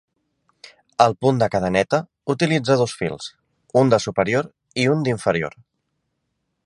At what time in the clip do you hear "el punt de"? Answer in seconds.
1.03-1.49